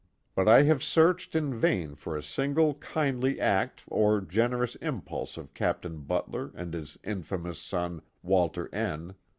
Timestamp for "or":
3.85-4.19